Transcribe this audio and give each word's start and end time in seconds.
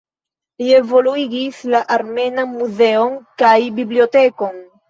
Li 0.61 0.69
evoluigis 0.77 1.59
la 1.75 1.83
armenan 1.97 2.51
muzeon 2.57 3.15
kaj 3.43 3.55
bibliotekon. 3.79 4.61